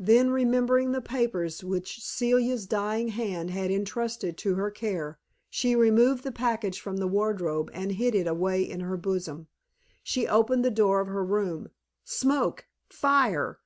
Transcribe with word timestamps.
Then 0.00 0.30
remembering 0.30 0.90
the 0.90 1.00
papers 1.00 1.62
which 1.62 2.00
Celia's 2.02 2.66
dying 2.66 3.06
hand 3.06 3.50
had 3.52 3.70
intrusted 3.70 4.36
to 4.38 4.56
her 4.56 4.68
care, 4.68 5.20
she 5.48 5.76
removed 5.76 6.24
the 6.24 6.32
package 6.32 6.80
from 6.80 6.96
the 6.96 7.06
wardrobe 7.06 7.70
and 7.72 7.92
hid 7.92 8.16
it 8.16 8.26
away 8.26 8.64
in 8.68 8.80
her 8.80 8.96
bosom. 8.96 9.46
She 10.02 10.26
opened 10.26 10.64
the 10.64 10.72
door 10.72 10.98
of 11.00 11.06
her 11.06 11.24
room. 11.24 11.68
Smoke 12.02 12.66
fire! 12.88 13.60